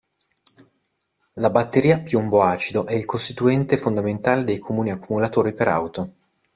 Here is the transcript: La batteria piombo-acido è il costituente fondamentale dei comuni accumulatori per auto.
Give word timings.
La 1.33 1.51
batteria 1.51 1.99
piombo-acido 2.01 2.87
è 2.87 2.95
il 2.95 3.05
costituente 3.05 3.77
fondamentale 3.77 4.43
dei 4.43 4.57
comuni 4.57 4.89
accumulatori 4.89 5.53
per 5.53 5.67
auto. 5.67 6.13